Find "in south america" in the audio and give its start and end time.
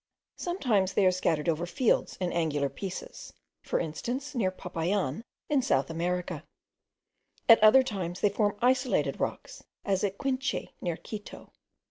5.47-6.43